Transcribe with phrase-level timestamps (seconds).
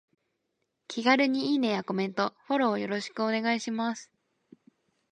[0.87, 4.11] 気軽にいいねやコメント、フォローよろしくお願いします。